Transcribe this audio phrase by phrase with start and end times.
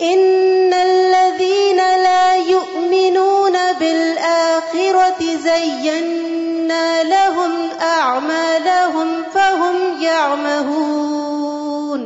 [0.00, 12.00] إن الذين لا يؤمنون بالآخرة زينا لهم أعمالهم فهم يعمهون.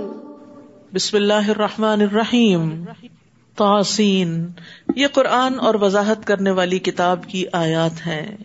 [0.95, 2.63] بسم اللہ الرحمن الرحیم
[3.63, 4.51] توسین
[4.97, 8.37] یہ قرآن اور وضاحت کرنے والی کتاب کی آیات ہیں،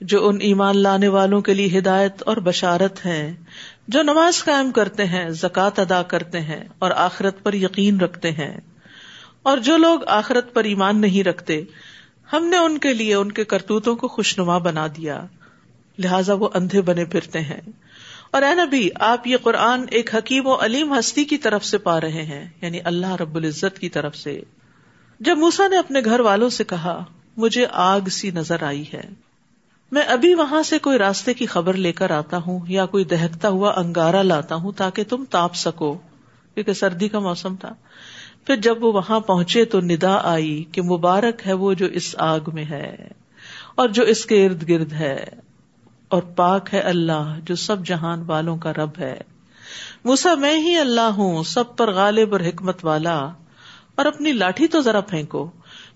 [0.00, 3.34] جو ان ایمان لانے والوں کے لیے ہدایت اور بشارت ہے
[3.88, 8.60] جو نماز قائم کرتے ہیں، زکوٰۃ ادا کرتے ہیں اور آخرت پر یقین رکھتے ہیں۔
[9.42, 11.62] اور جو لوگ آخرت پر ایمان نہیں رکھتے،
[12.32, 15.24] ہم نے ان کے لیے، ان کے کرتوتوں کو خوشنما بنا دیا۔
[15.98, 17.60] لہذا وہ اندھے بنے پھرتے ہیں۔
[18.34, 22.00] اور اے نبی، آپ یہ قرآن ایک حکیم و علیم ہستی کی طرف سے پا
[22.00, 24.42] رہے ہیں یعنی اللہ رب العزت کی طرف سے۔
[25.20, 27.04] جب موسا نے اپنے گھر والوں سے کہا،
[27.36, 29.00] مجھے آگ سی نظر آئی ہے۔
[29.92, 33.48] میں ابھی وہاں سے کوئی راستے کی خبر لے کر آتا ہوں یا کوئی دہکتا
[33.48, 35.94] ہوا انگارا لاتا ہوں تاکہ تم تاپ سکو،
[36.54, 37.74] کیونکہ سردی کا موسم تھا۔
[38.46, 42.40] پھر جب وہ وہاں پہنچے تو ندا آئی کہ مبارک ہے وہ جو اس آگ
[42.52, 43.08] میں ہے
[43.74, 45.24] اور جو اس کے ارد گرد ہے۔
[46.14, 49.20] اور پاک ہے اللہ جو سب جہان والوں کا رب ہے۔
[50.04, 53.18] موسا میں ہی اللہ ہوں، سب پر غالب اور حکمت والا۔
[53.94, 55.50] اور اپنی لاٹھی تو ذرا پھینکو۔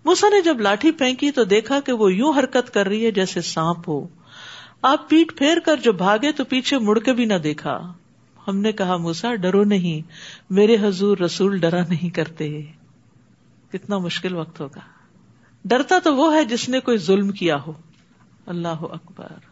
[0.04, 3.40] موسا نے جب لاٹھی پھینکی تو دیکھا کہ وہ یوں حرکت کر رہی ہے جیسے
[3.40, 4.06] سانپ ہو۔
[4.82, 7.92] آپ پیٹ پھیر کر جو بھاگے تو پیچھے مڑ کے بھی نہ دیکھا۔
[8.48, 10.08] ہم نے کہا موسا ڈرو نہیں،
[10.50, 12.62] میرے حضور رسول ڈرا نہیں کرتے۔
[13.72, 14.80] کتنا مشکل وقت ہوگا۔
[15.64, 17.72] ڈرتا تو وہ ہے جس نے کوئی ظلم کیا ہو۔
[18.46, 19.47] اللہ اکبر۔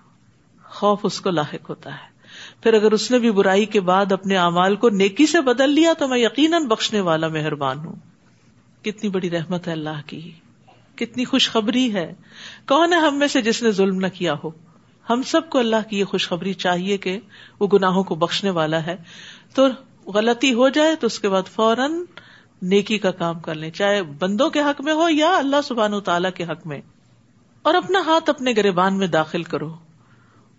[0.68, 2.16] خوف اس کو لاحق ہوتا ہے۔
[2.62, 5.92] پھر اگر اس نے بھی برائی کے بعد اپنے اعمال کو نیکی سے بدل لیا
[5.92, 7.96] تو میں یقیناً بخشنے والا مہربان ہوں۔
[8.84, 10.30] کتنی بڑی رحمت ہے اللہ کی۔
[10.94, 12.12] کتنی خوشخبری ہے۔
[12.68, 14.50] کون ہے ہم میں سے جس نے ظلم نہ کیا ہو؟
[15.10, 17.20] ہم سب کو اللہ کی یہ خوشخبری چاہیے کہ
[17.60, 18.96] وہ گناہوں کو بخشنے والا ہے۔
[19.54, 19.66] تو
[20.06, 21.92] غلطی ہو جائے تو اس کے بعد فوراً
[22.62, 26.00] نیکی کا کام کر لیں۔ چاہے بندوں کے حق میں ہو یا اللہ سبحان و
[26.00, 26.80] تعالیٰ کے حق میں۔
[27.62, 29.74] اور اپنا ہاتھ اپنے گریبان میں داخل کرو۔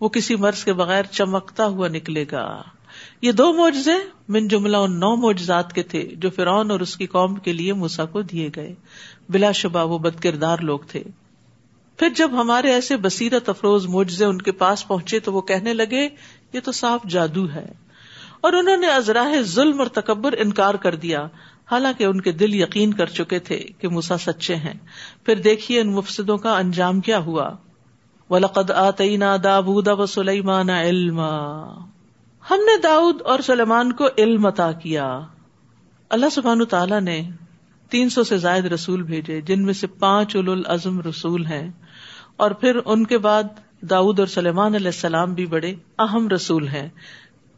[0.00, 2.62] وہ کسی مرض کے بغیر چمکتا ہوا نکلے گا۔
[3.22, 7.06] یہ دو موجے من جملہ ان نو موجزات کے تھے جو فرعون اور اس کی
[7.06, 8.74] قوم کے لیے موسا کو دیے گئے۔
[9.28, 11.02] بلا شبہ وہ بد کردار لوگ تھے۔
[11.96, 16.08] پھر جب ہمارے ایسے بصیرت افروز موجے ان کے پاس پہنچے تو وہ کہنے لگے،
[16.52, 17.72] یہ تو صاف جادو ہے۔
[18.40, 21.26] اور انہوں نے ازراہ ظلم اور تکبر انکار کر دیا۔
[21.70, 24.74] حالانکہ ان کے دل یقین کر چکے تھے کہ موسا سچے ہیں۔
[25.24, 27.50] پھر دیکھیے ان مفسدوں کا انجام کیا ہوا۔
[28.30, 31.20] ولقد آتینا داود و سلیمان علم
[32.50, 35.20] ہم نے داؤد اور سلیمان کو علم عطا کیا۔
[36.10, 37.30] اللہ سبحان تعالیٰ نے
[37.90, 41.70] تین سو سے زائد رسول بھیجے، جن میں سے پانچ اول العزم رسول ہیں۔
[42.36, 43.42] اور پھر ان کے بعد
[43.80, 46.88] داود اور سلیمان علیہ السلام بھی بڑے اہم رسول ہیں۔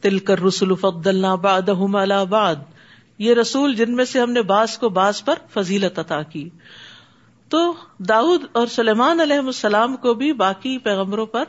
[0.01, 1.69] تل کر رسول فد اللہ باد
[2.29, 2.57] بعد۔
[3.19, 6.49] یہ رسول جن میں سے ہم نے باس کو باس پر فضیلت عطا کی۔
[7.51, 11.45] تو داود اور سلیمان علیہ السلام کو بھی باقی پیغمبروں پر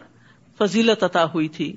[0.58, 1.76] فضیلت عطا ہوئی تھی۔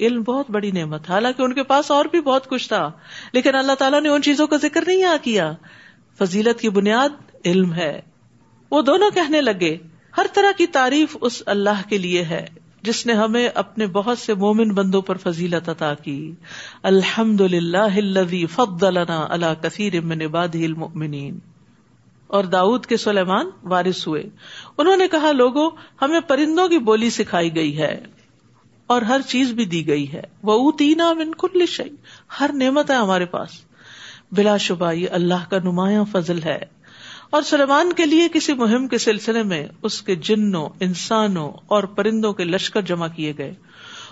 [0.00, 2.90] علم بہت بڑی نعمت حالانکہ ان کے پاس اور بھی بہت کچھ تھا،
[3.32, 5.52] لیکن اللہ تعالیٰ نے ان چیزوں کا ذکر نہیں آ کیا۔
[6.18, 7.08] فضیلت کی بنیاد
[7.44, 8.00] علم ہے۔
[8.70, 9.76] وہ دونوں کہنے لگے،
[10.16, 12.46] ہر طرح کی تعریف اس اللہ کے لیے ہے،
[12.82, 16.32] جس نے ہمیں اپنے بہت سے مومن بندوں پر فضیلت عطا کی۔
[16.82, 19.94] الحمد للہ فد اللہ کثیر
[20.54, 21.38] المؤمنین۔
[22.26, 24.22] اور داود کے سلیمان وارث ہوئے۔
[24.78, 25.70] انہوں نے کہا، لوگوں،
[26.02, 28.02] ہمیں پرندوں کی بولی سکھائی گئی ہے
[28.86, 31.94] اور ہر چیز بھی دی گئی ہے۔ وہ تینا کل شعی
[32.40, 33.48] ہر نعمت ہے ہمارے پاس۔
[34.32, 36.58] بلا شبہ، یہ اللہ کا نمایاں فضل ہے۔
[37.30, 42.32] اور سلیمان کے لیے کسی مہم کے سلسلے میں اس کے جنوں، انسانوں اور پرندوں
[42.32, 43.54] کے لشکر جمع کیے گئے۔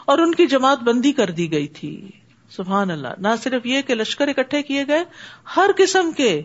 [0.04, 2.10] اور ان کی جماعت بندی کر دی گئی تھی۔
[2.50, 5.04] سبحان اللہ۔ نہ صرف یہ کہ لشکر اکٹھے کیے گئے،
[5.56, 6.42] ہر قسم کے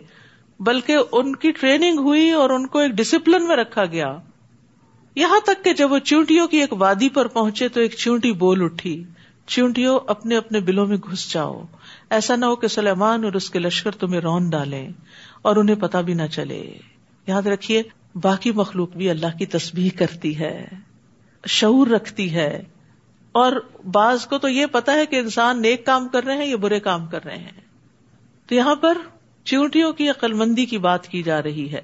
[0.60, 4.18] بلکہ ان کی ٹریننگ ہوئی اور ان کو ایک ڈسپلن میں رکھا گیا۔
[5.16, 8.64] یہاں تک کہ جب وہ چونٹیوں کی ایک وادی پر پہنچے تو ایک چونٹی بول
[8.64, 9.04] اٹھی۔
[9.48, 11.62] چونٹیوں، اپنے اپنے بلوں میں گھس جاؤ۔
[12.10, 14.88] ایسا نہ ہو کہ سلیمان اور اس کے لشکر تمہیں رون ڈالے
[15.42, 16.78] اور انہیں پتا بھی نہ چلے۔
[17.28, 17.84] یاد رکھیے،
[18.16, 20.68] باقی مخلوق بھی اللہ کی تسبیح کرتی ہے،
[21.48, 22.64] شعور رکھتی ہے۔
[23.32, 23.52] اور
[23.92, 26.80] بعض کو تو یہ پتا ہے کہ انسان نیک کام کر رہے ہیں یا برے
[26.80, 27.62] کام کر رہے ہیں۔
[28.48, 28.98] تو یہاں پر
[29.50, 31.82] چیونٹیوں کی عقل مندی کی بات کی جا رہی ہے۔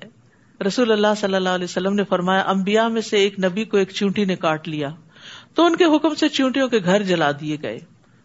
[0.67, 3.89] رسول اللہ صلی اللہ علیہ وسلم نے فرمایا امبیا میں سے ایک نبی کو ایک
[3.89, 4.89] چونٹی نے کاٹ لیا۔
[5.53, 7.79] تو ان کے حکم سے چونٹیوں کے گھر جلا دیے گئے۔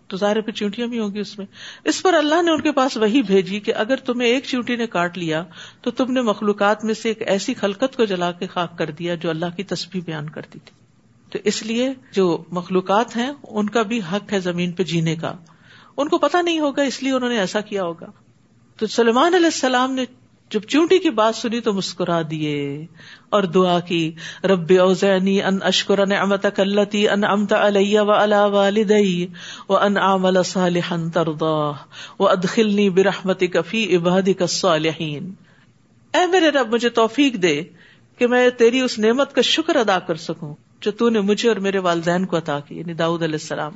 [0.07, 1.47] تو ظاہر پہ چونٹیاں بھی ہوں گی اس میں۔
[1.85, 4.87] اس پر اللہ نے ان کے پاس وہی بھیجی کہ اگر تمہیں ایک چونٹی نے
[4.87, 5.45] کاٹ لیا،
[5.81, 9.15] تو تم نے مخلوقات میں سے ایک ایسی خلقت کو جلا کے خاک کر دیا
[9.15, 10.77] جو اللہ کی تصویر بیان کرتی تھی۔
[11.31, 15.33] تو اس لیے جو مخلوقات ہیں، ان کا بھی حق ہے زمین پہ جینے کا۔
[15.97, 18.07] ان کو پتا نہیں ہوگا، اس لیے انہوں نے ایسا کیا ہوگا۔
[18.81, 20.05] تو سلمان علیہ السلام نے
[20.51, 22.87] جب چونٹی کی بات سنی تو مسکرا دیے
[23.31, 24.13] اور دعا کی،
[24.45, 29.27] رب اوزینی ان اشکر نعمت کلتی ان امت علیہ و علا والدی
[29.69, 31.73] و ان عامل صالحا ترضا
[32.19, 35.33] و ادخلنی برحمتک فی عبادک الصالحین۔
[36.15, 37.63] اے میرے رب، مجھے توفیق دے
[38.19, 41.57] کہ میں تیری اس نعمت کا شکر ادا کر سکوں جو تو نے مجھے اور
[41.57, 43.73] میرے والدین کو عطا کی یعنی داؤد علیہ السلام۔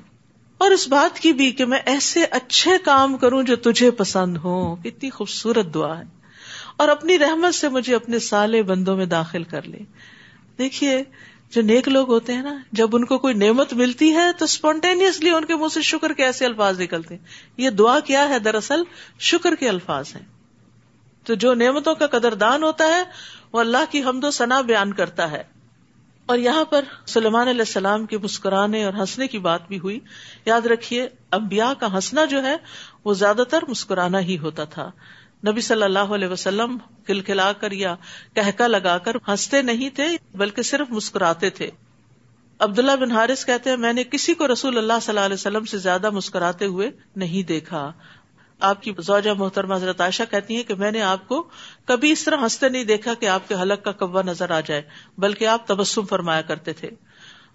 [0.59, 4.77] اور اس بات کی بھی کہ میں ایسے اچھے کام کروں جو تجھے پسند ہو
[4.77, 6.05] کتنی خوبصورت دعا ہے۔
[6.77, 9.79] اور اپنی رحمت سے مجھے اپنے سالے بندوں میں داخل کر لے۔
[10.59, 11.05] دیکھیے،
[11.51, 15.31] جو نیک لوگ ہوتے ہیں نا، جب ان کو کوئی نعمت ملتی ہے تو اسپونٹینیسلی
[15.31, 17.27] ان کے منہ سے شکر کے ایسے الفاظ نکلتے ہیں۔
[17.57, 18.83] یہ دعا کیا ہے؟ دراصل
[19.19, 20.25] شکر کے الفاظ ہیں۔
[21.25, 23.03] تو جو نعمتوں کا قدر دان ہوتا ہے،
[23.53, 25.54] وہ اللہ کی حمد و ثنا بیان کرتا ہے۔
[26.26, 30.00] اور یہاں پر سلمان علیہ السلام کے مسکرانے اور ہنسنے کی بات بھی ہوئی۔
[30.47, 32.56] یاد رکھیے امبیا کا ہنسنا جو ہے،
[33.05, 34.91] وہ زیادہ تر مسکرانا ہی ہوتا تھا۔
[35.47, 37.94] نبی صلی اللہ علیہ وسلم کھلکھلا کر یا
[38.35, 41.71] کہکا لگا کر ہنستے نہیں تھے، بلکہ صرف مسکراتے تھے۔
[42.59, 45.65] عبداللہ بن حارث کہتے ہیں، میں نے کسی کو رسول اللہ صلی اللہ علیہ وسلم
[45.65, 47.93] سے زیادہ مسکراتے ہوئے نہیں دیکھا۔
[48.61, 51.49] آپ کی زوجہ محترمہ حضرت عائشہ کہتی ہیں کہ میں نے آپ کو
[51.85, 54.83] کبھی اس طرح ہنستے نہیں دیکھا کہ آپ کے حلق کا کبا نظر آ جائے،
[55.19, 56.91] بلکہ آپ تبسم فرمایا کرتے تھے۔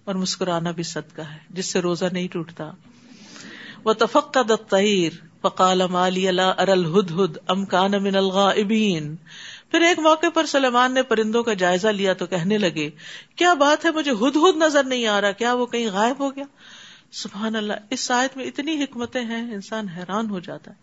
[0.04, 2.72] اور مسکرانا بھی صدقہ ہے، جس سے روزہ نہیں ٹوٹتا۔
[3.84, 4.42] وہ تفق کا
[5.42, 9.16] فقال مالی اللہ ارل ہد ہد ام کان من الغائبین
[9.72, 12.90] پھر ایک موقع پر سلیمان نے پرندوں کا جائزہ لیا تو کہنے لگے،
[13.36, 16.36] کیا بات ہے، مجھے ہد ہد نظر نہیں آ رہا، کیا وہ کہیں غائب ہو
[16.36, 16.44] گیا؟
[17.12, 20.76] سبحان اللہ، اس سائد میں اتنی حکمتیں ہیں، انسان حیران ہو جاتا ہے۔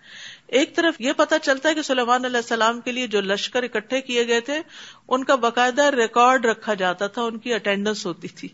[0.46, 4.00] ایک طرف یہ پتا چلتا ہے کہ سلیمان علیہ السلام کے لیے جو لشکر اکٹھے
[4.00, 4.60] کیے گئے تھے،
[5.08, 8.48] ان کا باقاعدہ ریکارڈ رکھا جاتا تھا، ان کی اٹینڈنس ہوتی تھی۔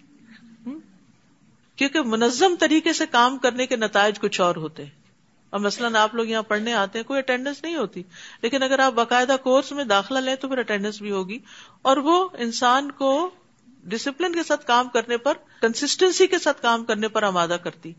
[1.76, 4.90] کیونکہ منظم طریقے سے کام کرنے کے نتائج کچھ اور ہوتے۔ ہیں
[5.50, 8.02] اور مثلاً آپ لوگ یہاں پڑھنے آتے ہیں، کوئی اٹینڈنس نہیں ہوتی۔
[8.42, 11.38] لیکن اگر آپ باقاعدہ کورس میں داخلہ لیں تو پھر اٹینڈنس بھی ہوگی۔
[11.82, 13.30] اور وہ انسان کو
[13.82, 17.93] ڈسپلن کے ساتھ کام کرنے پر کنسٹینسی کے ساتھ کام کرنے پر آمادہ کرتی۔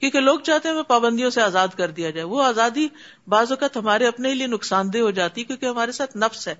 [0.00, 2.88] کیونکہ لوگ چاہتے ہیں پابندیوں سے آزاد کر دیا جائے۔ وہ آزادی
[3.28, 6.54] بعض اوقات ہمارے اپنے لیے نقصان دہ ہو جاتی کیونکہ ہمارے ساتھ نفس ہے۔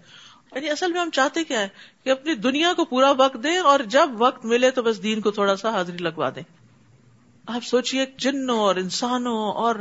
[0.54, 1.68] یعنی اصل میں ہم چاہتے کیا ہے
[2.04, 5.30] کہ اپنی دنیا کو پورا وقت دیں اور جب وقت ملے تو بس دین کو
[5.30, 6.42] تھوڑا سا حاضری لگوا دیں۔
[7.46, 9.74] آپ سوچیے جنوں اور انسانوں اور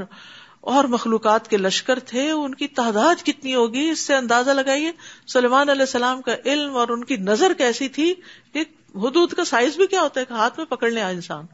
[0.65, 4.91] اور مخلوقات کے لشکر تھے، ان کی تعداد کتنی ہوگی؟ اس سے اندازہ لگائیے
[5.27, 8.13] سلمان علیہ السلام کا علم اور ان کی نظر کیسی تھی؟
[8.53, 8.59] کہ
[8.95, 11.45] حدود کا سائز بھی کیا ہوتا ہے؟ کہ ہاتھ میں پکڑ لے انسان۔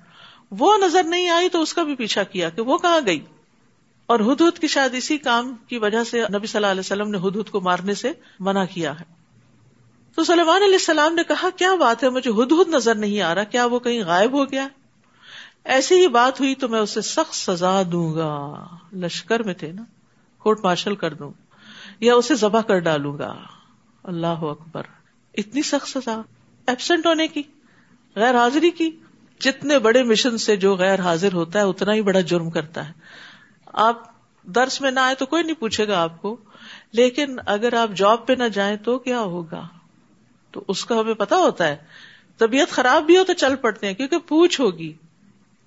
[0.52, 3.20] وہ نظر نہیں آئی تو اس کا بھی پیچھا کیا کہ وہ کہاں گئی؟
[4.06, 7.18] اور حدود کی شاید اسی کام کی وجہ سے نبی صلی اللہ علیہ وسلم نے
[7.18, 9.06] حدود کو مارنے سے منع کیا ہے۔
[10.16, 13.44] تو سلمان علیہ السلام نے کہا، کیا بات ہے؟ مجھے حدود نظر نہیں آ رہا،
[13.44, 14.68] کیا وہ کہیں غائب ہو گیا؟
[15.64, 19.84] ایسی ہی بات ہوئی تو میں اسے سخت سزا دوں گا۔ لشکر میں تھے نا۔
[20.38, 21.32] کورٹ مارشل کر دوں۔
[22.00, 23.36] یا اسے ذبح کر ڈالوں گا۔
[24.04, 24.84] اللہ اکبر۔
[25.34, 26.22] اتنی سخت سزا۔
[26.68, 27.42] ایبسنٹ ہونے کی۔
[28.16, 28.92] غیر حاضری کی۔
[29.40, 32.94] جتنے بڑے مشن سے جو غیر حاضر ہوتا ہے، اتنا ہی بڑا جرم کرتا ہے۔
[33.66, 34.04] آپ
[34.44, 36.38] درس میں نہ آئے تو کوئی نہیں پوچھے گا آپ کو۔
[36.92, 39.68] لیکن اگر آپ جاب پہ نہ جائیں تو کیا ہوگا؟
[40.52, 41.76] تو اس کا ہمیں پتا ہوتا ہے۔
[42.38, 44.94] طبیعت خراب بھی ہو تو چل پڑتے ہیں، کیونکہ پوچھ ہوگی۔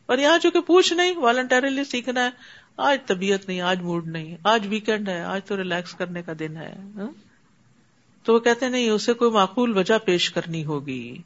[0.06, 2.30] اور یہاں جو کہ پوچھ نہیں والنٹریلی سیکھنا ہے۔
[2.76, 6.56] آج طبیعت نہیں، آج موڈ نہیں، آج ویکینڈ ہے، آج تو ریلیکس کرنے کا دن
[6.56, 7.10] ہے ہاں۔
[8.24, 11.18] تو وہ کہتے نہیں، اسے کوئی معقول وجہ پیش کرنی ہوگی،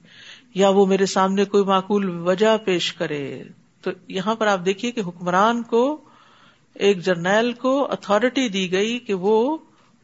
[0.55, 3.43] یا وہ میرے سامنے کوئی معقول وجہ پیش کرے۔
[3.83, 6.01] تو یہاں پر آپ دیکھیے کہ حکمران کو،
[6.75, 9.59] ایک جرنیل کو اتارٹی دی گئی کہ وہ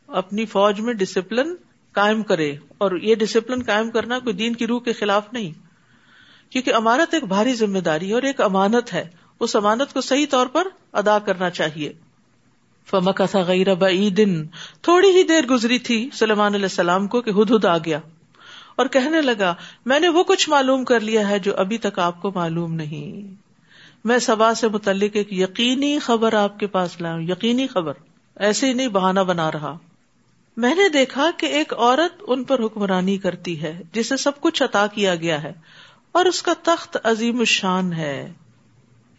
[0.07, 1.55] اپنی فوج میں ڈسپلن
[1.93, 5.64] قائم کرے۔ اور یہ ڈسپلن قائم کرنا کوئی دین کی روح کے خلاف نہیں۔
[6.55, 9.09] کیونکہ امانت ایک بھاری ذمہ داری اور ایک امانت ہے۔
[9.41, 11.93] اس امانت کو صحیح طور پر ادا کرنا چاہیے۔
[12.91, 13.67] فمکا تھا غیر
[14.11, 14.47] دن
[14.83, 18.01] تھوڑی ہی دیر گزری تھی سلمان علیہ السلام کو کہ ہد ہد آ گیا۔
[18.77, 19.55] اور کہنے لگا،
[19.87, 23.35] میں نے وہ کچھ معلوم کر لیا ہے جو ابھی تک آپ کو معلوم نہیں۔
[24.05, 27.93] میں سبا سے متعلق ایک یقینی خبر آپ کے پاس لاؤں یقینی خبر۔
[28.37, 29.79] ایسے ہی نہیں بہانا بنا رہا۔
[30.57, 34.87] میں نے دیکھا کہ ایک عورت ان پر حکمرانی کرتی ہے، جسے سب کچھ عطا
[34.87, 35.53] کیا گیا ہے۔
[36.15, 38.33] اور اس کا تخت عظیم الشان ہے۔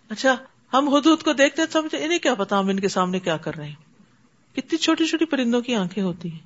[0.09, 0.35] اچھا
[0.73, 3.65] ہم حدود کو دیکھتے سمجھے انہیں کیا پتا ہم ان کے سامنے کیا کر رہے
[3.65, 6.39] ہیں؟ کتنی چھوٹی چھوٹی پرندوں کی آنکھیں ہوتی ہیں۔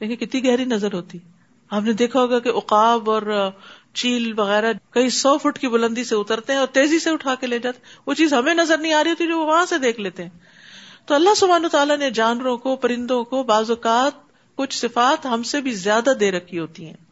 [0.00, 1.18] دیکھیں کتنی گہری نظر ہوتی۔
[1.70, 3.50] آپ نے دیکھا ہوگا کہ اقاب اور
[3.94, 7.46] چیل وغیرہ کئی سو فٹ کی بلندی سے اترتے ہیں اور تیزی سے اٹھا کے
[7.46, 10.22] لے جاتے وہ چیز ہمیں نظر نہیں آ رہی ہوتی جو وہاں سے دیکھ لیتے
[10.22, 10.30] ہیں۔
[11.06, 14.12] تو اللہ سبحانہ تعالیٰ نے جانوروں کو، پرندوں کو، بعض اوقات
[14.54, 17.07] کچھ صفات ہم سے بھی زیادہ دے رکھی ہوتی ہیں۔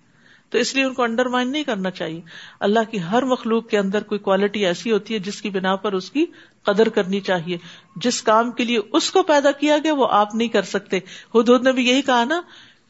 [0.50, 2.20] تو اس لیے ان کو انڈر مائن نہیں کرنا چاہیے۔
[2.60, 5.92] اللہ کی ہر مخلوق کے اندر کوئی کوالٹی ایسی ہوتی ہے جس کی بنا پر
[5.92, 6.26] اس کی
[6.62, 7.58] قدر کرنی چاہیے۔
[7.96, 10.98] جس کام کے لیے اس کو پیدا کیا گیا وہ آپ نہیں کر سکتے۔
[11.30, 12.40] خود نے بھی یہی کہا نا،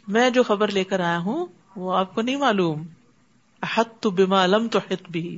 [0.08, 1.46] میں جو خبر لے کر آیا ہوں
[1.76, 2.82] وہ آپ کو نہیں معلوم۔
[3.76, 5.36] حت تو بیما علم تو حت بھی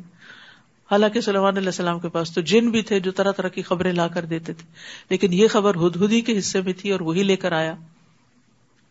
[0.91, 3.93] حالانکہ سلمان علیہ السلام کے پاس تو جن بھی تھے جو طرح طرح کی خبریں
[3.93, 4.67] لا کر دیتے تھے۔
[5.11, 7.75] لیکن یہ خبر ہد ہدی کے حصے میں تھی اور وہی لے کر آیا۔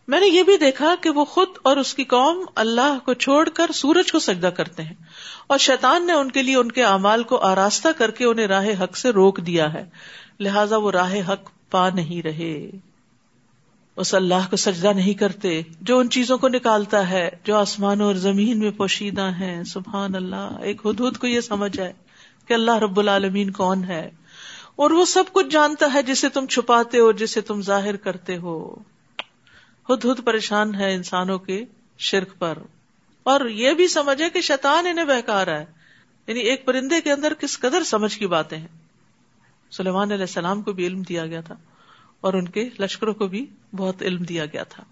[0.07, 3.49] میں نے یہ بھی دیکھا کہ وہ خود اور اس کی قوم اللہ کو چھوڑ
[3.49, 4.93] کر سورج کو سجدہ کرتے ہیں
[5.47, 8.67] اور شیطان نے ان کے لیے ان کے اعمال کو آراستہ کر کے انہیں راہ
[8.83, 9.85] حق سے روک دیا ہے۔
[10.39, 12.69] لہذا وہ راہ حق پا نہیں رہے۔
[13.95, 18.15] اس اللہ کو سجدہ نہیں کرتے جو ان چیزوں کو نکالتا ہے، جو آسمانوں اور
[18.15, 21.93] زمین میں پوشیدہ ہیں۔ سبحان اللہ، ایک حدود کو یہ سمجھ ہے
[22.47, 24.09] کہ اللہ رب العالمین کون ہے۔
[24.75, 28.75] اور وہ سب کچھ جانتا ہے جسے تم چھپاتے ہو، جسے تم ظاہر کرتے ہو۔
[29.87, 31.65] خود ہد پریشان ہے انسانوں کے
[31.97, 32.57] شرک پر۔
[33.23, 35.65] اور یہ بھی سمجھے کہ شیطان انہیں بہکا رہا ہے۔
[36.27, 38.67] یعنی ایک پرندے کے اندر کس قدر سمجھ کی باتیں ہیں۔
[39.71, 41.55] سلیمان علیہ السلام کو بھی علم دیا گیا تھا
[42.21, 44.83] اور ان کے لشکروں کو بھی بہت علم دیا گیا تھا۔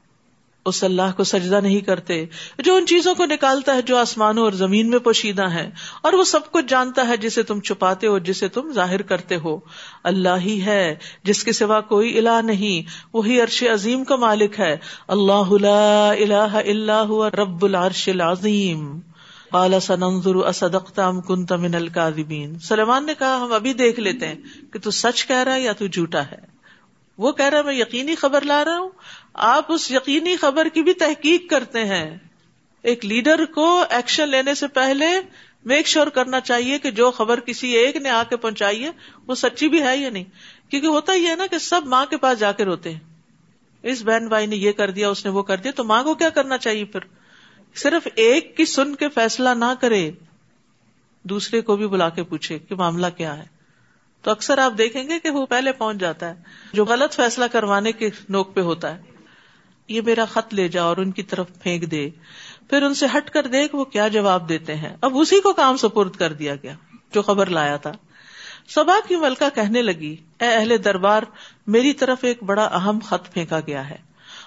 [0.65, 2.25] اس اللہ کو سجدہ نہیں کرتے،
[2.59, 5.69] جو ان چیزوں کو نکالتا ہے جو آسمانوں اور زمین میں پوشیدہ ہے
[6.01, 9.59] اور وہ سب کچھ جانتا ہے جسے تم چھپاتے ہو، جسے تم ظاہر کرتے ہو۔
[10.03, 14.77] اللہ ہی ہے جس کے سوا کوئی الہ نہیں، وہی عرش عظیم کا مالک ہے۔
[15.07, 15.53] اللہ
[16.11, 18.99] الہ اللہ رب العرش العظیم۔
[19.53, 24.35] اعلی سنظر اصدقتام کن تمن القاذبین سلمان نے کہا، ہم ابھی دیکھ لیتے ہیں
[24.73, 26.54] کہ تو سچ کہہ رہا ہے یا تو جھوٹا ہے۔
[27.17, 28.89] وہ کہہ رہا میں یقینی خبر لا رہا ہوں۔
[29.33, 32.17] آپ اس یقینی خبر کی بھی تحقیق کرتے ہیں۔
[32.81, 35.05] ایک لیڈر کو ایکشن لینے سے پہلے
[35.65, 38.91] میک شیور کرنا چاہیے کہ جو خبر کسی ایک نے آ کے پہنچائی ہے،
[39.27, 40.23] وہ سچی بھی ہے یا نہیں۔
[40.69, 42.99] کیونکہ ہوتا ہی ہے نا کہ سب ماں کے پاس جا کے روتے ہیں۔
[43.83, 46.13] اس بہن بھائی نے یہ کر دیا، اس نے وہ کر دیا، تو ماں کو
[46.13, 46.99] کیا کرنا چاہیے پھر؟
[47.75, 50.11] صرف ایک کی سن کے فیصلہ نہ کرے،
[51.23, 53.54] دوسرے کو بھی بلا کے پوچھے کہ معاملہ کیا ہے۔
[54.25, 56.33] تو اکثر آپ دیکھیں گے کہ وہ پہلے پہنچ جاتا ہے،
[56.73, 59.01] جو غلط فیصلہ کروانے کے نوک پہ ہوتا ہے۔
[59.87, 62.09] یہ میرا خط لے جا اور ان کی طرف پھینک دے۔
[62.69, 65.77] پھر ان سے ہٹ کر دیکھ وہ کیا جواب دیتے ہیں۔ اب اسی کو کام
[65.77, 66.73] سپرد کر دیا گیا،
[67.13, 67.91] جو خبر لایا تھا۔
[68.67, 71.23] سبا کی ملکہ کہنے لگی، اے اہل دربار،
[71.67, 73.97] میری طرف ایک بڑا اہم خط پھینکا گیا ہے۔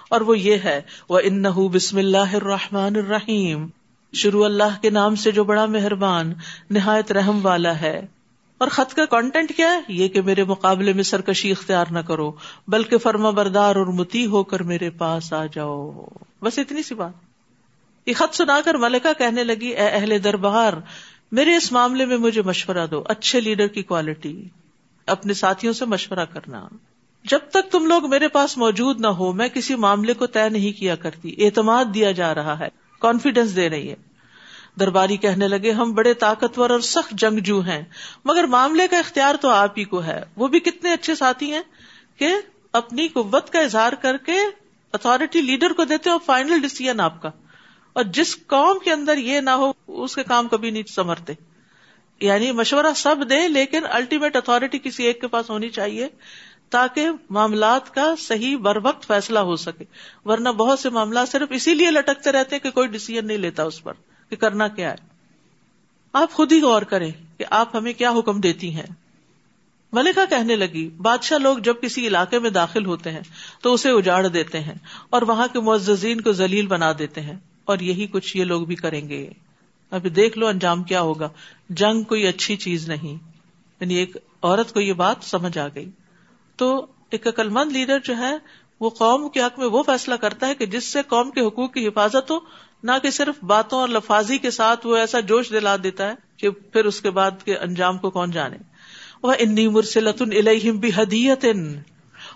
[0.09, 3.67] اور وہ یہ ہے وہ ان بسم اللہ الرحمن الرحیم
[4.13, 6.33] شروع اللہ کے نام سے جو بڑا مہربان،
[6.69, 8.07] نہایت رحم والا ہے۔
[8.59, 12.31] اور خط کا کانٹینٹ کیا ہے؟ یہ کہ میرے مقابلے میں سرکشی اختیار نہ کرو،
[12.67, 16.05] بلکہ فرما بردار اور متی ہو کر میرے پاس آ جاؤ۔
[16.41, 17.11] بس اتنی سی بات۔
[18.05, 20.73] یہ خط سنا کر ملکہ کہنے لگی، اے اہل دربار،
[21.31, 24.43] میرے اس معاملے میں مجھے مشورہ دو، اچھے لیڈر کی کوالٹی
[25.05, 26.67] اپنے ساتھیوں سے مشورہ کرنا۔
[27.23, 30.79] جب تک تم لوگ میرے پاس موجود نہ ہو، میں کسی معاملے کو طے نہیں
[30.79, 32.67] کیا کرتی۔ اعتماد دیا جا رہا ہے۔
[32.99, 34.08] کانفیڈینس دے رہی ہے۔
[34.79, 37.81] درباری کہنے لگے، ہم بڑے طاقتور اور سخت جنگجو ہیں۔
[38.25, 41.61] مگر معاملے کا اختیار تو آپ ہی کو ہے۔ وہ بھی کتنے اچھے ساتھی ہیں
[42.17, 42.35] کہ
[42.73, 44.37] اپنی قوت کا اظہار کر کے
[44.93, 47.29] اتارٹی لیڈر کو دیتے اور فائنل ڈسیزن آپ کا۔
[47.93, 51.33] اور جس قوم کے اندر یہ نہ ہو، اس کے کام کبھی نہیں سمرتے
[52.19, 56.07] یعنی مشورہ سب دے لیکن الٹیمیٹ اتارٹی کسی ایک کے پاس ہونی چاہیے
[56.69, 59.83] تاکہ معاملات کا صحیح بر وقت فیصلہ ہو سکے۔
[60.25, 63.83] ورنہ بہت سے معاملات صرف اسی لیے لٹکتے رہتے کہ کوئی ڈسیزن نہیں لیتا اس
[63.83, 63.93] پر۔
[64.29, 64.95] کہ کرنا کیا ہے؟
[66.13, 68.85] آپ خود ہی غور کریں کہ آپ ہمیں کیا حکم دیتی ہیں۔
[69.93, 73.21] ملکہ کہنے لگی، بادشاہ لوگ جب کسی علاقے میں داخل ہوتے ہیں
[73.61, 74.73] تو اسے اجاڑ دیتے ہیں
[75.09, 78.75] اور وہاں کے معززین کو ذلیل بنا دیتے ہیں اور یہی کچھ یہ لوگ بھی
[78.75, 79.29] کریں گے۔
[79.91, 81.29] ابھی دیکھ لو انجام کیا ہوگا۔
[81.69, 83.29] جنگ کوئی اچھی چیز نہیں۔
[83.79, 85.89] یعنی ایک عورت کو یہ بات سمجھ آ گئی۔
[86.55, 88.37] تو ایک عقل مند لیڈر جو ہے،
[88.79, 91.73] وہ قوم کے حق میں وہ فیصلہ کرتا ہے کہ جس سے قوم کے حقوق
[91.73, 92.39] کی حفاظت ہو
[92.83, 96.49] نہ کہ صرف باتوں اور لفاظی کے ساتھ وہ ایسا جوش دلا دیتا ہے کہ
[96.49, 98.57] پھر اس کے بعد کے انجام کو کون جانے۔
[99.23, 101.45] وہ انی مرسلت الہم بھی ہدیت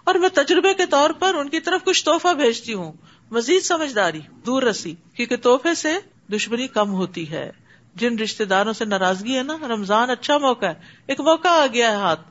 [0.03, 2.91] اور میں تجربے کے طور پر ان کی طرف کچھ تحفہ بھیجتی ہوں۔
[3.31, 5.93] مزید سمجھداری، دور رسی، کیونکہ تحفے سے
[6.31, 7.51] دشمنی کم ہوتی ہے۔
[7.95, 10.73] جن رشتے داروں سے ناراضگی ہے نا، رمضان اچھا موقع ہے۔
[11.07, 12.21] ایک موقع آ گیا ہے ہاتھ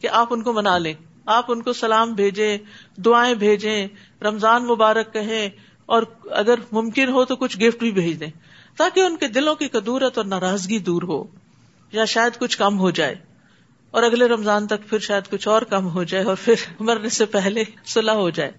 [0.00, 0.94] کہ آپ ان کو منا لیں۔
[1.26, 2.58] آپ ان کو سلام بھیجیں،
[2.96, 3.88] دعائیں بھیجیں،
[4.22, 5.48] رمضان مبارک کہیں
[5.88, 8.30] اور اگر ممکن ہو تو کچھ گفٹ بھی بھیج دیں
[8.76, 11.24] تاکہ ان کے دلوں کی کدورت اور ناراضگی دور ہو
[11.92, 13.14] یا شاید کچھ کم ہو جائے
[13.90, 17.24] اور اگلے رمضان تک پھر شاید کچھ اور کم ہو جائے اور پھر مرنے سے
[17.24, 18.52] پہلے صلاح ہو جائے۔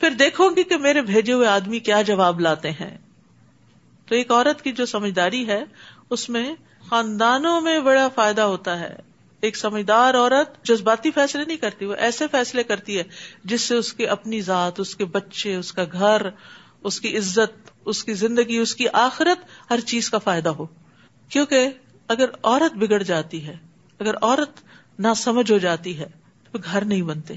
[0.00, 2.98] پھر دیکھو گی کہ میرے بھیجے ہوئے آدمی کیا جواب لاتے ہیں۔
[4.08, 5.64] تو ایک عورت کی جو سمجھداری ہے،
[6.10, 6.54] اس میں
[6.88, 9.11] خاندانوں میں بڑا فائدہ ہوتا ہے۔
[9.42, 13.02] ایک سمجھدار عورت جذباتی فیصلے نہیں کرتی، وہ ایسے فیصلے کرتی ہے
[13.44, 16.22] جس سے اس کی اپنی ذات، اس کے بچے، اس کا گھر،
[16.84, 20.66] اس کی عزت، اس کی زندگی، اس کی آخرت، ہر چیز کا فائدہ ہو۔
[21.28, 21.68] کیونکہ
[22.08, 23.56] اگر عورت بگڑ جاتی ہے،
[23.98, 24.60] اگر عورت
[24.98, 26.06] نہ سمجھ ہو جاتی ہے،
[26.52, 27.34] تو گھر نہیں بنتے۔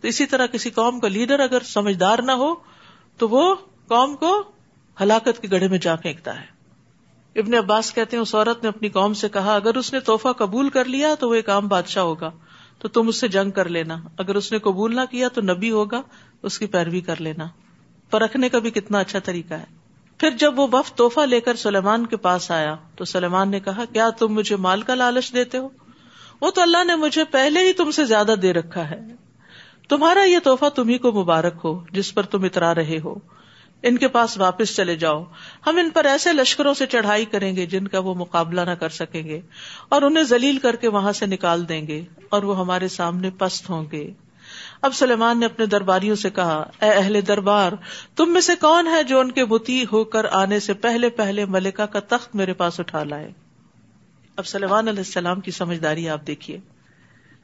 [0.00, 2.54] تو اسی طرح کسی قوم کا لیڈر اگر سمجھدار نہ ہو،
[3.18, 3.54] تو وہ
[3.88, 4.52] قوم کو
[5.00, 6.53] ہلاکت کے گڑھے میں جا پھینکتا ہے۔
[7.34, 10.28] ابن عباس کہتے ہیں، اس عورت نے اپنی قوم سے کہا، اگر اس نے توحفہ
[10.28, 12.30] قبول کر لیا تو وہ ایک عام بادشاہ ہوگا،
[12.78, 15.70] تو تم اس سے جنگ کر لینا۔ اگر اس نے قبول نہ کیا تو نبی
[15.70, 16.02] ہوگا،
[16.42, 17.44] اس کی پیروی کر لینا۔
[18.10, 19.64] پرکھنے کا بھی کتنا اچھا طریقہ ہے۔
[20.18, 23.84] پھر جب وہ وف توحفہ لے کر سلیمان کے پاس آیا، تو سلیمان نے کہا،
[23.92, 25.68] کیا تم مجھے مال کا لالچ دیتے ہو؟
[26.40, 29.00] وہ تو اللہ نے مجھے پہلے ہی تم سے زیادہ دے رکھا ہے۔
[29.88, 33.14] تمہارا یہ توحفہ تمہیں کو مبارک ہو، جس پر تم اترا رہے ہو۔
[33.86, 35.24] ان کے پاس واپس چلے جاؤ۔
[35.66, 38.88] ہم ان پر ایسے لشکروں سے چڑھائی کریں گے جن کا وہ مقابلہ نہ کر
[38.88, 39.40] سکیں گے
[39.88, 43.70] اور انہیں ذلیل کر کے وہاں سے نکال دیں گے اور وہ ہمارے سامنے پست
[43.70, 44.10] ہوں گے۔
[44.82, 47.72] اب سلیمان نے اپنے درباریوں سے کہا، اے اہل دربار،
[48.16, 51.44] تم میں سے کون ہے جو ان کے بتی ہو کر آنے سے پہلے پہلے
[51.44, 53.32] ملکہ کا تخت میرے پاس اٹھا لائے؟
[54.36, 56.58] اب سلیمان علیہ السلام کی سمجھداری آپ دیکھیے۔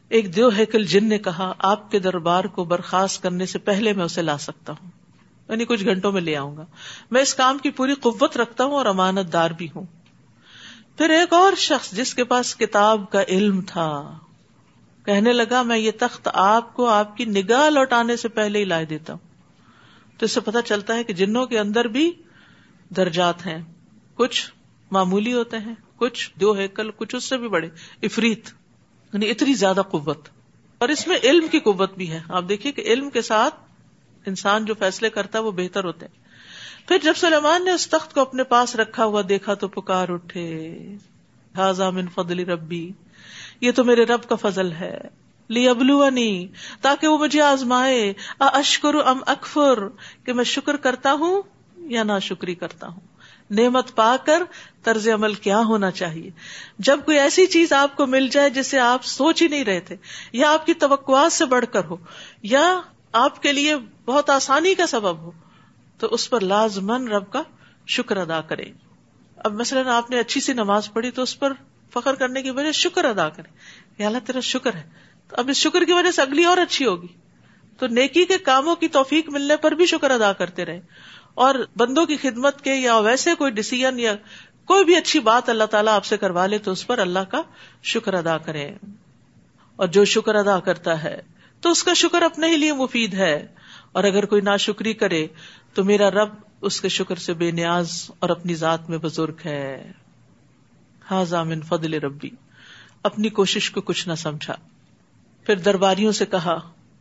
[0.08, 4.04] ایک دیو ہیکل جن نے کہا، آپ کے دربار کو برخاست کرنے سے پہلے میں
[4.04, 4.99] اسے لا سکتا ہوں۔
[5.50, 6.66] یعنی کچھ گھنٹوں میں لے آؤں گا۔
[7.10, 9.86] میں اس کام کی پوری قوت رکھتا ہوں اور امانت دار بھی ہوں۔
[10.98, 14.18] پھر ایک اور شخص جس کے پاس کتاب کا علم تھا،
[15.04, 18.84] کہنے لگا، میں یہ تخت آپ کو آپ کی نگاہ لوٹانے سے پہلے ہی لائے
[18.84, 19.30] دیتا ہوں۔
[20.18, 22.12] تو اس سے پتا چلتا ہے کہ جنوں کے اندر بھی
[22.96, 23.58] درجات ہیں۔
[24.14, 24.50] کچھ
[24.90, 27.68] معمولی ہوتے ہیں، کچھ دو ہیکل، کچھ اس سے بھی بڑے۔
[28.02, 28.48] افریت
[29.12, 30.28] یعنی اتنی زیادہ قوت۔
[30.78, 33.54] اور اس میں علم کی قوت بھی ہے۔ آپ دیکھیے کہ علم کے ساتھ
[34.26, 36.30] انسان جو فیصلے کرتا ہے وہ بہتر ہوتے ہیں
[36.88, 40.78] پھر جب سلیمان نے اس تخت کو اپنے پاس رکھا ہوا دیکھا تو پکار اٹھے۔
[41.94, 42.90] من فضل ربی،
[43.60, 44.98] یہ تو میرے رب کا فضل ہے۔
[45.48, 46.04] لی ابلو
[46.80, 49.78] تاکہ وہ مجھے آزمائے۔ اشکر ام اکفر،
[50.24, 51.42] کہ میں شکر کرتا ہوں
[51.76, 53.00] یا نہ شکری کرتا ہوں۔
[53.50, 54.42] نعمت پا کر
[54.82, 56.30] طرز عمل کیا ہونا چاہیے۔
[56.78, 59.96] جب کوئی ایسی چیز آپ کو مل جائے جسے آپ سوچ ہی نہیں رہے تھے،
[60.32, 61.96] یا آپ کی توقعات سے بڑھ کر ہو،
[62.42, 62.80] یا
[63.12, 65.30] آپ کے لیے بہت آسانی کا سبب ہو،
[65.98, 67.42] تو اس پر لازمن رب کا
[67.86, 68.64] شکر ادا کرے
[69.36, 71.52] اب مثلاً آپ نے اچھی سی نماز پڑھی تو اس پر
[71.92, 74.90] فخر کرنے کی وجہ شکر ادا کرے اللہ تیرا شکر ہے۔
[75.28, 77.06] تو اب اس شکر کی وجہ سے اگلی اور اچھی ہوگی۔
[77.78, 80.80] تو نیکی کے کاموں کی توفیق ملنے پر بھی شکر ادا کرتے رہے
[81.34, 84.14] اور بندوں کی خدمت کے یا ویسے کوئی ڈسیزن یا
[84.64, 87.42] کوئی بھی اچھی بات اللہ تعالیٰ آپ سے کروا لے تو اس پر اللہ کا
[87.82, 88.70] شکر ادا کرے
[89.76, 91.20] اور جو شکر ادا کرتا ہے
[91.60, 93.46] تو اس کا شکر اپنے ہی لیے مفید ہے۔
[93.92, 95.26] اور اگر کوئی نا شکری کرے،
[95.74, 96.28] تو میرا رب
[96.60, 99.92] اس کے شکر سے بے نیاز اور اپنی ذات میں بزرگ ہے۔
[101.10, 102.30] من فضل ربی۔
[103.02, 104.56] اپنی کوشش کو کچھ نہ سمجھا۔
[105.46, 106.58] پھر درباریوں سے کہا،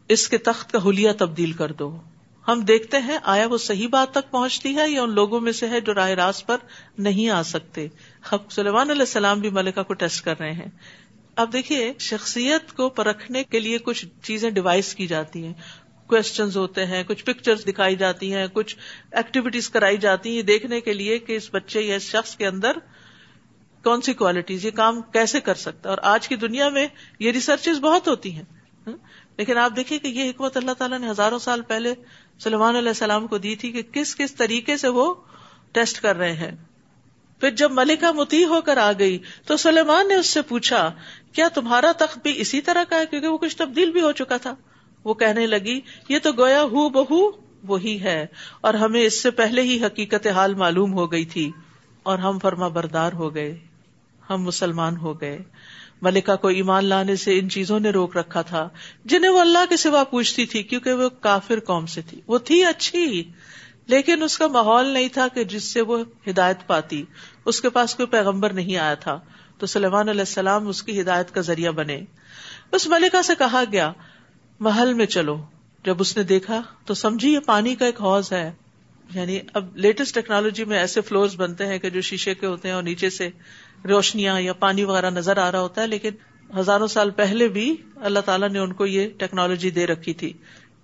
[0.07, 2.01] اس کے تخت کا حلیہ تبدیل کر دو۔
[2.47, 5.69] ہم دیکھتے ہیں، آیا وہ صحیح بات تک پہنچتی ہے یا ان لوگوں میں سے
[5.69, 6.57] ہے جو راہ راست پر
[6.97, 7.87] نہیں آ سکتے؟
[8.51, 10.69] سلیمان علیہ السلام بھی ملکہ کو ٹیسٹ کر رہے ہیں۔
[11.39, 15.53] اب دیکھیے، شخصیت کو پرکھنے کے لیے کچھ چیزیں ڈیوائس کی جاتی ہیں۔
[16.07, 18.75] کوشچنز ہوتے ہیں، کچھ پکچر دکھائی جاتی ہیں، کچھ
[19.11, 22.71] ایکٹیویٹیز کرائی جاتی ہیں دیکھنے کے لیے کہ اس بچے یا اس شخص کے اندر
[23.83, 26.87] کون سی کوالٹیز یہ کام کیسے کر سکتا ہے۔ اور آج کی دنیا میں
[27.19, 28.43] یہ ریسرچ بہت ہوتی ہیں۔
[28.87, 28.97] ہاں؟
[29.37, 31.93] لیکن آپ دیکھیے کہ یہ حکمت اللہ تعالیٰ نے ہزاروں سال پہلے
[32.39, 35.13] سلمان علیہ السلام کو دی تھی کہ کس کس طریقے سے وہ
[35.71, 36.51] ٹیسٹ کر رہے ہیں۔
[37.39, 40.89] پھر جب ملکہ متی ہو کر آ گئی تو سلیمان نے اس سے پوچھا،
[41.33, 44.37] کیا تمہارا تخت بھی اسی طرح کا ہے؟ کیونکہ وہ کچھ تبدیل بھی ہو چکا
[44.37, 44.55] تھا۔
[45.05, 47.19] وہ کہنے لگی، یہ تو گویا ہو بہو
[47.63, 48.25] وہی ہے،
[48.61, 51.51] اور ہمیں اس سے پہلے ہی حقیقت حال معلوم ہو گئی تھی،
[52.03, 53.57] اور ہم فرما بردار ہو گئے،
[54.29, 55.37] ہم مسلمان ہو گئے۔
[56.01, 58.69] ملکہ کو ایمان لانے سے ان چیزوں نے روک رکھا تھا،
[59.05, 62.63] جنہیں وہ اللہ کے سوا پوچھتی تھی، کیونکہ وہ کافر قوم سے تھی۔ وہ تھی
[62.63, 63.23] اچھی۔
[63.89, 67.03] لیکن اس کا ماحول نہیں تھا کہ جس سے وہ ہدایت پاتی۔
[67.45, 69.19] اس کے پاس کوئی پیغمبر نہیں آیا تھا۔
[69.57, 72.01] تو سلیمان علیہ السلام اس کی ہدایت کا ذریعہ بنے۔
[72.71, 73.93] اس ملکہ سے کہا گیا،
[74.59, 75.37] محل میں چلو۔
[75.85, 78.51] جب اس نے دیکھا تو سمجھی یہ پانی کا ایک حوض ہے۔
[79.13, 82.75] یعنی اب لیٹسٹ ٹیکنالوجی میں ایسے فلورز بنتے ہیں کہ جو شیشے کے ہوتے ہیں
[82.75, 83.29] اور نیچے سے
[83.85, 86.09] روشنیاں یا پانی وغیرہ نظر آ رہا ہوتا ہے، لیکن
[86.59, 90.33] ہزاروں سال پہلے بھی اللہ تعالیٰ نے ان کو یہ ٹیکنالوجی دے رکھی تھی۔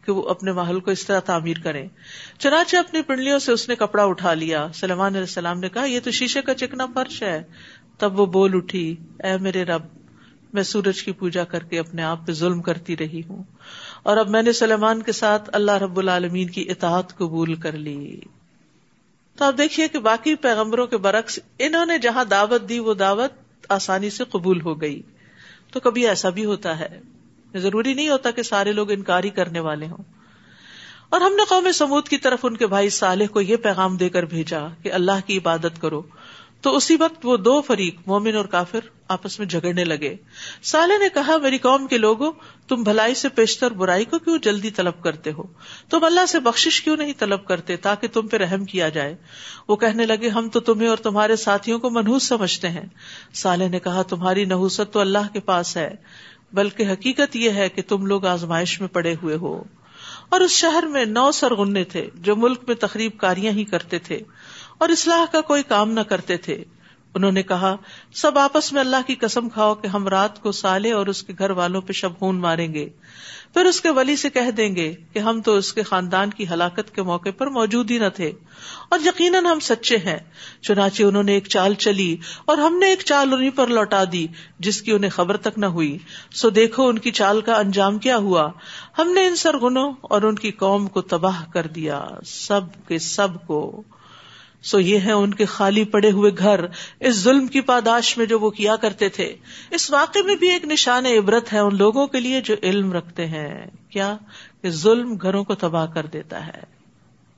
[0.06, 1.90] کہ وہ اپنے محل کو اس طرح تعمیر کریں
[2.40, 6.00] چنانچہ اپنی پنڈلیوں سے اس نے کپڑا اٹھا لیا۔ سلمان علیہ السلام نے کہا، یہ
[6.04, 7.44] تو شیشے کا چکنا فرش ہے۔
[7.98, 9.82] تب وہ بول اٹھی، اے میرے رب،
[10.54, 13.44] میں سورج کی پوجا کر کے اپنے آپ پہ ظلم کرتی رہی ہوں۔
[14.04, 18.20] اور اب میں نے سلیمان کے ساتھ اللہ رب العالمین کی اطاعت قبول کر لی۔
[19.38, 23.32] تو آپ دیکھیے کہ باقی پیغمبروں کے برعکس انہوں نے جہاں دعوت دی، وہ دعوت
[23.70, 25.02] آسانی سے قبول ہو گئی۔
[25.72, 27.02] تو کبھی ایسا بھی ہوتا ہے۔
[27.60, 30.04] ضروری نہیں ہوتا کہ سارے لوگ انکاری کرنے والے ہوں۔
[31.10, 34.10] اور ہم نے قوم سمود کی طرف ان کے بھائی صالح کو یہ پیغام دے
[34.10, 36.02] کر بھیجا کہ اللہ کی عبادت کرو۔
[36.62, 40.16] تو اسی وقت وہ دو فریق، مومن اور کافر، آپس میں جھگڑنے لگے۔
[40.64, 42.32] سالے نے کہا، میری قوم کے لوگوں،
[42.68, 45.44] تم بھلائی سے پیشتر برائی کو کیوں جلدی طلب کرتے ہو؟
[45.90, 49.16] تم اللہ سے بخش کیوں نہیں طلب کرتے تاکہ تم پہ رحم کیا جائے؟
[49.68, 52.86] وہ کہنے لگے، ہم تو تمہیں اور تمہارے ساتھیوں کو منہوس سمجھتے ہیں۔
[53.34, 55.96] سالے نے کہا، تمہاری نحوست تو اللہ کے پاس ہے۔
[56.56, 59.64] بلکہ حقیقت یہ ہے کہ تم لوگ آزمائش میں پڑے ہوئے ہو۔
[60.30, 64.20] اور اس شہر میں نو سرغنے تھے جو ملک میں تقریب کاریاں ہی کرتے تھے
[64.78, 66.64] اور اصلاح کا کوئی کام نہ کرتے تھے۔
[67.14, 67.76] انہوں نے کہا،
[68.14, 71.34] سب آپس میں اللہ کی قسم کھاؤ کہ ہم رات کو سالے اور اس کے
[71.40, 72.90] گھر والوں پہ شب خون ماریں گے۔
[73.56, 76.48] پھر اس کے ولی سے کہہ دیں گے کہ ہم تو اس کے خاندان کی
[76.50, 78.32] ہلاکت کے موقع پر موجود ہی نہ تھے۔
[78.90, 80.20] اور یقیناً ہم سچے ہیں۔
[80.62, 84.28] چنانچہ انہوں نے ایک چال چلی اور ہم نے ایک چال انہیں پر لوٹا دی
[84.60, 85.98] جس کی انہیں خبر تک نہ ہوئی۔
[86.32, 88.52] سو دیکھو ان کی چال کا انجام کیا ہوا۔
[89.00, 93.28] ہم نے ان سرگنوں اور ان کی قوم کو تباہ کر دیا۔ سب کے سب
[93.48, 93.84] کو
[94.66, 96.60] سو یہ ہے ان کے خالی پڑے ہوئے گھر،
[97.00, 99.36] اس ظلم کی پاداش میں جو وہ کیا کرتے تھے۔
[99.72, 103.26] اس واقعے میں بھی ایک نشان عبرت ہے ان لوگوں کے لیے جو علم رکھتے
[103.26, 104.18] ہیں۔ کیا؟
[104.62, 106.62] کہ ظلم گھروں کو تباہ کر دیتا ہے۔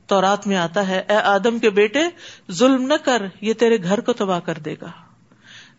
[0.08, 2.00] تو رات میں آتا ہے، اے آدم کے بیٹے،
[2.52, 4.92] ظلم نہ کر، یہ تیرے گھر کو تباہ کر دے گا۔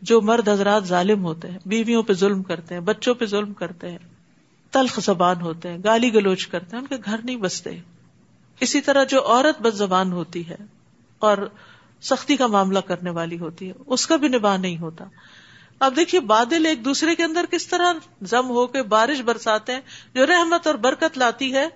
[0.02, 3.90] جو مرد حضرات ظالم ہوتے ہیں، بیویوں پہ ظلم کرتے ہیں، بچوں پہ ظلم کرتے
[3.90, 3.98] ہیں،
[4.70, 7.70] تلخ زبان ہوتے ہیں، گالی گلوچ کرتے ہیں، ان کے گھر نہیں بستے۔
[8.60, 10.77] اسی طرح جو عورت بد زبان ہوتی ہے
[11.18, 11.48] اور
[12.00, 15.04] سختی کا معاملہ کرنے والی ہوتی ہے۔ اس کا بھی نباہ نہیں ہوتا۔
[15.80, 19.80] اب دیکھیے بادل ایک دوسرے کے اندر کس طرح زم ہو کے بارش برساتے ہیں،
[20.14, 21.68] جو رحمت اور برکت لاتی ہے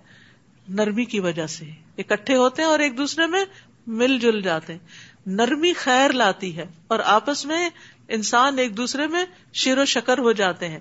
[0.69, 1.65] نرمی کی وجہ سے۔
[1.99, 3.45] اکٹھے ہوتے ہیں اور ایک دوسرے میں
[3.87, 4.81] مل جل جاتے ہیں۔
[5.27, 7.71] نرمی خیر لاتی ہے اور آپس میں
[8.09, 10.81] انسان ایک دوسرے میں شیر و شکر ہو جاتے ہیں۔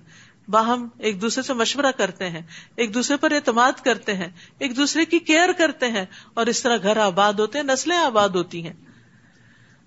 [0.51, 2.41] باہم ایک دوسرے سے مشورہ کرتے ہیں،
[2.75, 4.27] ایک دوسرے پر اعتماد کرتے ہیں،
[4.59, 8.29] ایک دوسرے کی کیئر کرتے ہیں اور اس طرح گھر آباد ہوتے ہیں، نسلیں آباد
[8.29, 8.73] ہوتی ہیں۔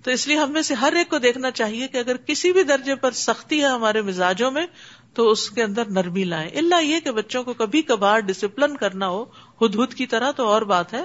[0.04, 2.94] تو اس لیے ہمیں سے ہر ایک کو دیکھنا چاہیے کہ اگر کسی بھی درجے
[2.94, 4.66] پر سختی ہے ہمارے مزاجوں میں،
[5.14, 9.08] تو اس کے اندر نرمی لائیں۔ اللہ یہ کہ بچوں کو کبھی کبھار ڈسپلن کرنا
[9.08, 9.24] ہو
[9.62, 11.04] ہد ہد کی طرح تو اور بات ہے،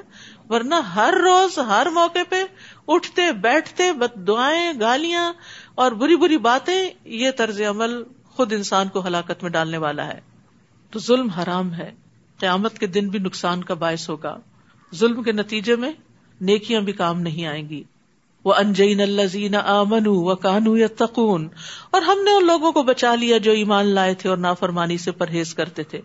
[0.50, 2.44] ورنہ ہر روز، ہر موقع پہ
[2.88, 5.34] اٹھتے، بیٹھتے، بد دعائیں، گالیاں
[5.76, 8.04] اور بری بری باتیں، یہ طرز عمل
[8.40, 10.20] خود انسان کو ہلاکت میں ڈالنے والا ہے۔
[10.92, 11.92] تو ظلم حرام ہے۔
[12.40, 14.38] قیامت کے دن بھی نقصان کا باعث ہوگا۔
[14.96, 15.92] ظلم کے نتیجے میں
[16.42, 17.84] نیکیاں بھی کام نہیں آئیں گی۔
[18.46, 21.48] وہ انجین اللہ آمن و کانو یا تقون
[21.92, 25.12] اور ہم نے ان لوگوں کو بچا لیا جو ایمان لائے تھے اور نافرمانی سے
[25.12, 26.02] پرہیز کرتے تھے۔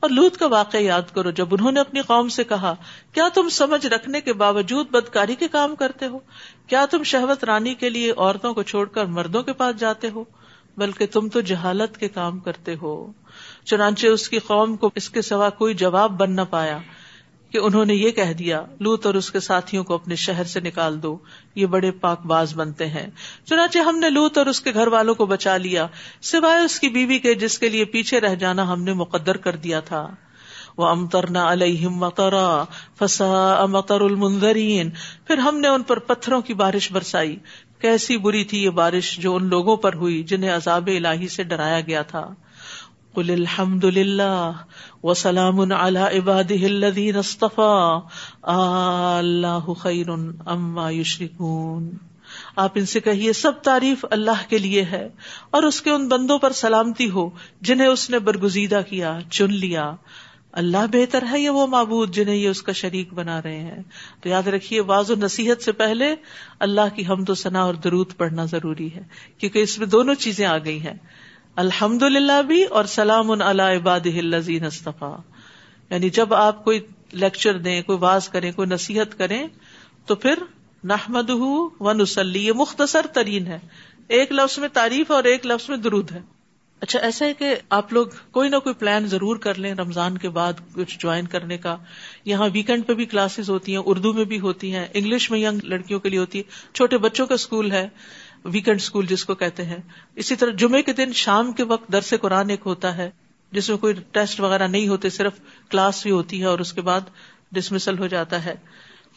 [0.00, 2.74] اور لوت کا واقعہ یاد کرو، جب انہوں نے اپنی قوم سے کہا،
[3.12, 6.18] کیا تم سمجھ رکھنے کے باوجود بدکاری کے کام کرتے ہو؟
[6.66, 10.24] کیا تم شہوت رانی کے لیے عورتوں کو چھوڑ کر مردوں کے پاس جاتے ہو؟
[10.76, 13.12] بلکہ تم تو جہالت کے کام کرتے ہو۔
[13.64, 16.78] چنانچہ اس کی قوم کو اس کے سوا کوئی جواب بن نہ پایا
[17.50, 20.60] کہ انہوں نے یہ کہہ دیا، لوت اور اس کے ساتھیوں کو اپنے شہر سے
[20.60, 21.18] نکال دو،
[21.54, 23.06] یہ بڑے پاک باز بنتے ہیں۔
[23.44, 25.86] چنانچہ ہم نے لوت اور اس کے گھر والوں کو بچا لیا،
[26.22, 29.56] سوائے اس کی بیوی کے جس کے لیے پیچھے رہ جانا ہم نے مقدر کر
[29.56, 30.08] دیا تھا۔
[30.76, 32.64] وہ امتر نہ الم مترا
[32.98, 34.90] فسا امتر المنظرین
[35.26, 37.36] پھر ہم نے ان پر پتھروں کی بارش برسائی۔
[37.84, 41.80] کیسی بری تھی یہ بارش جو ان لوگوں پر ہوئی جنہیں عذاب الہی سے ڈرایا
[41.80, 42.34] گیا تھا۔
[43.14, 44.52] قل الحمد للہ
[45.02, 47.98] وسلام على عباده الذين اصطفى۔
[48.42, 50.08] اللہ خیر
[50.46, 51.90] اما یشرکون
[52.56, 55.08] آپ ان سے کہیے، سب تعریف اللہ کے لیے ہے
[55.50, 59.92] اور اس کے ان بندوں پر سلامتی ہو جنہیں اس نے برگزیدہ کیا، چن لیا۔
[60.54, 63.82] اللہ بہتر ہے یا وہ معبود جنہیں یہ اس کا شریک بنا رہے ہیں؟
[64.20, 66.14] تو یاد رکھیے واض و نصیحت سے پہلے
[66.60, 69.02] اللہ کی حمد و ثنا اور درود پڑھنا ضروری ہے،
[69.38, 70.94] کیونکہ اس میں دونوں چیزیں آ گئی ہیں۔
[71.56, 74.06] الحمد للہ بھی اور سلام اللہ عباد
[74.46, 75.16] استفا
[75.90, 76.80] یعنی جب آپ کوئی
[77.12, 79.48] لیکچر دیں، کوئی واز کریں، کوئی نصیحت کریں،
[80.06, 80.34] تو پھر
[80.84, 83.58] نحمد و نسلی یہ مختصر ترین ہے۔
[84.08, 86.33] ایک لفظ میں تعریف اور ایک لفظ میں درود ہے۔
[86.80, 90.28] اچھا ایسا ہے کہ آپ لوگ کوئی نہ کوئی پلان ضرور کر لیں رمضان کے
[90.28, 91.76] بعد کچھ جوائن کرنے کا۔
[92.24, 95.58] یہاں ویکینڈ پہ بھی کلاسز ہوتی ہیں، اردو میں بھی ہوتی ہیں انگلش میں ینگ
[95.64, 96.42] لڑکیوں کے لیے ہوتی ہے
[96.74, 97.88] چھوٹے بچوں کا اسکول ہے
[98.44, 99.76] ویکینڈ اسکول جس کو کہتے ہیں۔
[100.16, 103.10] اسی طرح جمعے کے دن شام کے وقت درس قرآن ایک ہوتا ہے،
[103.52, 105.32] جس میں کوئی ٹیسٹ وغیرہ نہیں ہوتے، صرف
[105.68, 107.00] کلاس بھی ہوتی ہے اور اس کے بعد
[107.52, 108.54] ڈسمسل ہو جاتا ہے۔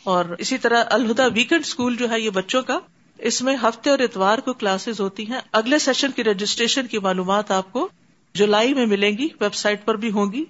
[0.03, 2.79] اور اسی طرح الہدا ویکینڈ اسکول جو ہے، یہ بچوں کا
[3.19, 7.51] اس میں ہفتے اور اتوار کو کلاسز ہوتی ہیں۔ اگلے سیشن کی رجسٹریشن کی معلومات
[7.51, 7.89] آپ کو
[8.33, 10.43] جولائی میں ملیں گی، ویب سائٹ پر بھی ہوں گی۔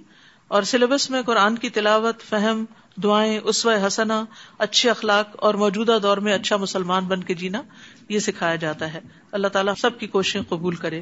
[0.47, 2.65] اور سلیبس میں قرآن کی تلاوت، فہم،
[3.03, 4.25] دعائیں اسو حسنا
[4.57, 7.61] اچھے اخلاق اور موجودہ دور میں اچھا مسلمان بن کے جینا،
[8.09, 8.99] یہ سکھایا جاتا ہے۔
[9.31, 11.01] اللہ تعالیٰ سب کی کوششیں قبول کرے۔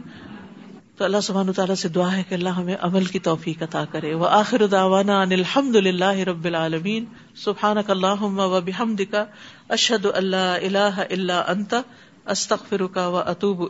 [0.98, 4.14] تو اللہ سبحانہ تعالیٰ سے دعا ہے کہ اللہ ہمیں عمل کی توفیق عطا کرے۔
[4.14, 7.06] وہ آخر داوانا ان الحمد للہ رب العالمین۔
[7.36, 9.26] سبحان اللہ و بحمد کا
[9.70, 11.74] اشد اللہ اللہ اللہ انت
[12.26, 13.62] استخر کا و اطوب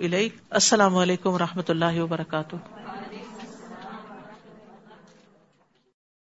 [0.49, 2.55] السلام علیکم و رحمۃ اللہ وبرکاتہ۔